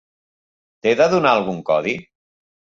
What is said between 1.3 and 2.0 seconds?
algun codi?